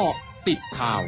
[0.00, 0.18] เกาะ
[0.48, 1.02] ติดข่าว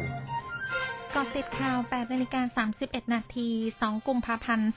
[1.15, 4.69] กาะติดข่าว8นาฬิกา31 นาที 2 กุมภาพันธ์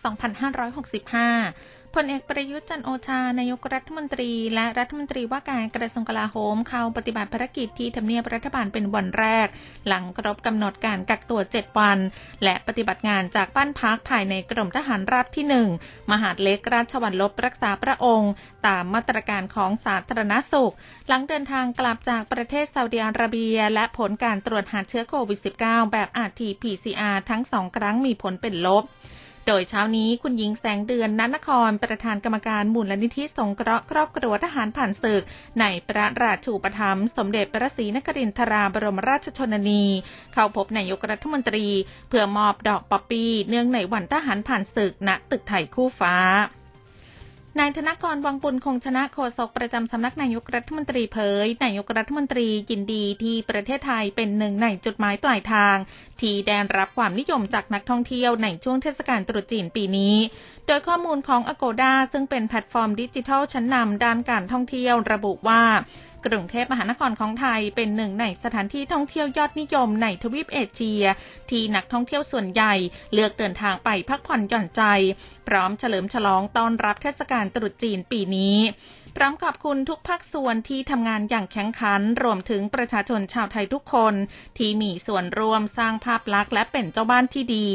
[1.34, 9.46] 2565 พลเอกประยุทธ์จันโอชานายกรัฐมนตรี และรัฐมนตรีว่าการกระทรวงกลาโหมเข้าปฏิบัติภารกิจที่ทำเนียบรัฐบาลเป็นวันแรก
[9.88, 11.98] หลังครบกำหนดการกักตัว 7 วัน
[12.44, 15.44] และปฏิบัติงานจากบ้านพักภายในกรมทหารราบที่
[15.78, 18.32] 1 มหาดเล็กราชวัลลบรักษาพระองค์
[18.66, 20.74] ตามมาตรการของสาธารณสุข
[21.08, 28.84] หลังเดินทางกลับจากประเทศซาอุดิอาระเบีย และผลการตรวจหาเชื้อโควิด -19 แบบ RT-PCR ทั้งสองครั้งมีผลเป็นลบ
[29.46, 35.22] โดยเช้านี้คุณหญิงแสงเดือนนันครประธานกรรมการมูลนิธิสงเคราะห์ครอบครัวทหารผ่านศึก
[35.60, 39.84] ในพระราชูปถัมภ์สมเด็จพระศรีนครินทราบรมราชชนนี
[40.32, 41.66] เข้าพบนายกรัฐมนตรี
[42.08, 46.14] เพื่อมอบดอกป๊อปปี้เนื่องในวันทหารผ่านศึกณตึกไทยคู่ฟ้า
[47.60, 55.76] นายธนกรวังบุญคงชนะโฆษกประจำสำนักนายกรัฐมนตรีเผย นายกรัฐมนตรียินดีที่ประเทศไทยเป็นหนึ่งในจุดหมายปลายทาง
[56.20, 60.16] ที่ได้รับความนิยมจากนักท่องเที่ยวในช่วงเทศกาลตรุษจีนปีนี้
[60.66, 65.62] โดยข้อมูลของ Agoda ซึ่งเป็นแพลตฟอร์มดิจิทัลชั้นนำด้านการท่องเที่ยวระบุว่า
[66.26, 71.04] กรุงเทพมหานครของไทยเป็นหนึ่งในสถานที่ท่องเที่ยวยอดนิยมในทวีปเอเชีย
[71.50, 72.74] ที่นักท่องเที่ยวส่วนใหญ่
[73.12, 74.82] เลือกเดินทางไปพักผ่อนหย่อนใจ
[75.48, 78.58] พร้อมเฉลิมฉลองต้อนรับเทศกาลตรุษจีนปีนี้
[79.16, 84.14] พร้อมขอบคุณทุกภาคส่วนที่ทำงานอย่างแข็งขัน รวมถึงประชาชนชาวไทยทุกคน
[84.58, 87.66] ที่มีส่วนร่วมสร้างภาพลักษณ์และเป็นเจ้าบ้านที่ดี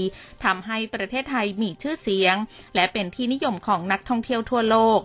[0.45, 2.35] ทำให้ประเทศไทยมีชื่อเสียง
[2.75, 5.01] และเป็นที่นิยมของนักท่องเที่ยวทั่วโลก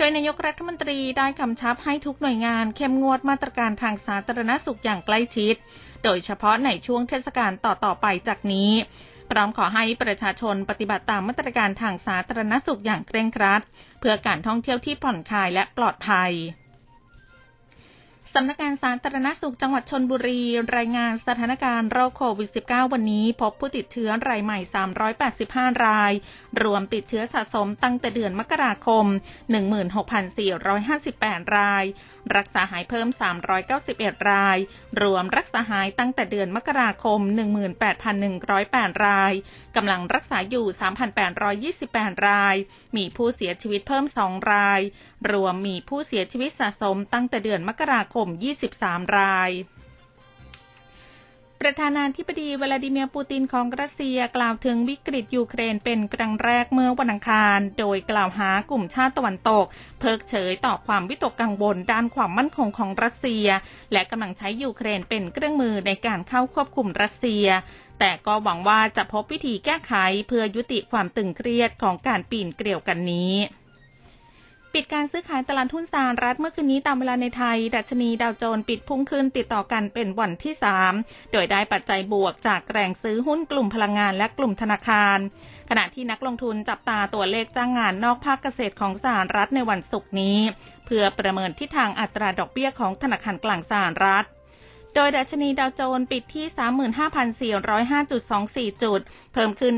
[0.00, 5.54] โดยนายกรัฐมนตรีได้กำชับให้ทุกหน่วยงานเข้มงวดมาตรการทางสาธารณสุขอย่างใกล้ชิด
[6.04, 8.72] โดยเฉพาะในช่วงเทศกาลต่อๆไปจากนี้
[9.30, 13.62] พร้อมขอให้ประชาชนปฏิบัติตามมาตรการทางสาธารณสุขอย่างเคร่งครัด
[14.00, 16.32] เพื่อการท่องเที่ยวที่ผ่อนคลายและปลอดภัย
[18.34, 20.42] สำนักงานสาธารณสุขจังหวัดชนบุรี
[20.76, 24.58] รายงานสถานการณ์โรคโควิด -19 วันนี้ พบผู้ติดเชื้อรายใหม่
[25.18, 26.12] 385 ราย
[26.62, 29.06] รวมติดเชื้อสะสมตั้งแต่เดือนมกราคม
[30.30, 31.84] 16,458 ราย
[32.36, 33.08] รักษาหายเพิ่ม
[33.68, 34.58] 391 ราย
[35.02, 37.20] รวมรักษาหายตั้งแต่เดือนมกราคม
[38.32, 39.32] 18,108 ราย
[39.76, 40.66] กำลังรักษาอยู่
[41.66, 42.56] 3,828 ราย
[42.96, 44.80] มีผู้เสียชีวิตเพิ่ม 2 ราย
[45.32, 48.28] รวมมีผู้เสียชีวิตสะสมตั้งแต่เดือนมกราคมม
[48.74, 49.52] 23 ราย
[51.62, 59.66] ประธานาธิบดีวลาดิเมียร์ปูตินของรัสเซียกล่าวถึงวิกฤตยูเครนเป็นครั้งแรกเมื่อวันอังคาร โดยกล่าวหากลุ่มชาติตะวันตก
[60.00, 63.46] เพิกเฉยต่อความวิตกกังวลด้านความมั่นคงของรัสเซีย
[63.92, 67.46] และกำลังใช้ยูเครนเป็นเครื่องมือในการเข้าควบคุมรัสเซีย
[67.98, 69.92] แต่ก็หวังว่าจะพบวิธีแก้ไข
[70.28, 73.34] เพื่อยุติความตึงเครียดของการปีนเกลียวกันนี้
[74.80, 80.54] ปิดการซื้อขายตลาดหุ้นสหรัฐเมื่อคืนนี้ตามเวลาในไทย ดัชนีดาวโจนส์ปิดพุ่งขึ้นติดต่อกันเป็นวันที่
[80.92, 85.18] 3 โดยได้ปัจจัยบวกจากแรงซื้อหุ้นกลุ่มพลังงานและกลุ่มธนาคาร
[85.70, 90.38] ขณะที่นักลงทุนจับตาตัวเลขจ้างงานนอกภาคเกษตรของสหรัฐในวันศุกร์นี้
[90.86, 94.24] เพื่อประเมินทิศทางอัตราดอกเบี้ยของธนาคารกลางสหรัฐ
[94.94, 96.46] โดยดัชนีดาวโจนส์ปิดที่
[98.74, 99.00] 35,405.24 จุด
[99.32, 99.74] เพิ่มขึ้น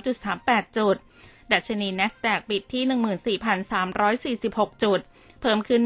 [0.00, 0.96] 273.38 จุด
[1.52, 2.82] ดัชนี NASDAQ ปิดที่
[4.68, 5.00] 14,346 จุด
[5.40, 5.80] เพิ่มขึ้น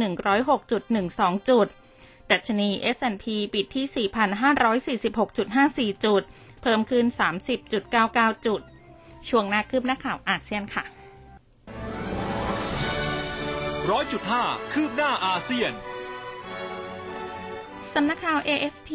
[0.73, 1.67] 106.12 จุด
[2.31, 3.25] ดัชนี S&P
[3.55, 4.09] ปิดที่
[5.95, 6.22] 4,546.54 จุด
[6.62, 7.05] เพิ่มขึ้น
[7.77, 8.61] 30.99 จุด
[9.28, 10.84] ช่วงหน้าคืบหน้าข่าวอาเซียนค่ะ
[13.91, 15.72] ร้อยจุดห้าคืบหน้าอาเซียน
[17.97, 18.88] สำนักข่าว AFP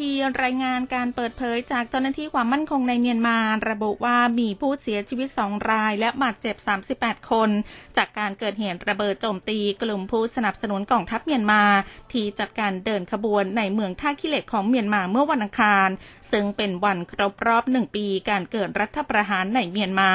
[0.44, 3.38] รายงานการเปิดเผยจากเจ้าหน้าที่ความมั่นคงในเมียนมา
[3.70, 6.56] ระบุว่ามีผู้เสียชีวิตสองราย และบาดเจ็บ
[6.94, 7.50] 38 คน
[7.98, 11.64] จากการเกิดเหตุระเบิดโจมตีกลุ่มผู้สนับสนุนกองทัพเมียนมา
[12.12, 15.90] ที่จัดการเดินขบวนในเมืองท่าขี้เหล็กของเมียนมาเมื่อวันอังคาร
[16.32, 20.12] ซึ่งเป็นวันครบรอบหนึ่งปีการเกิดรัฐประหารในเมียนมา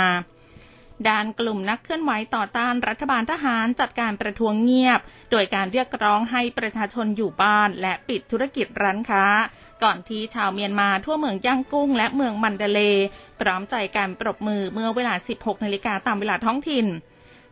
[1.09, 9.25] ด้านกลุ่มนักเคลื่อนไหวต่อต้านรัฐบาลทหารจัดการประท้วงเงียบ โดยการเรียกร้องให้ประชาชนอยู่บ้าน และปิดธุรกิจร้านค้า
[9.83, 12.81] ก่อนที่ชาวเมียนมาทั่วเมืองย่างกุ้ง และเมืองมันเดเล
[13.41, 16.87] พร้อมใจการปรบมือเมื่อเวลา 16นาฬิกาตามเวลาท้องถิ่น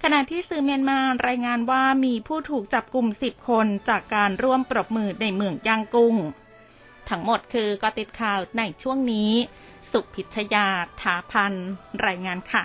[0.03, 6.17] ขณะที่สื่อเมียนมารายงานว่ามีผู้ถูกจับกลุ่ม 10 คนจากการร่วมปรบมือในเมืองย่างกุ้ง
[7.09, 9.31] ทั้งหมดคือกติดข่าวในช่วงนี้
[9.91, 10.67] สุพิชยา
[11.01, 11.53] ถาพัน
[12.07, 12.63] รายงานค่ะ